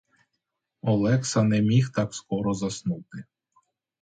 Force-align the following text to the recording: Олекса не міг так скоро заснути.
Олекса 0.81 1.43
не 1.43 1.61
міг 1.61 1.89
так 1.91 2.13
скоро 2.13 2.53
заснути. 2.53 3.23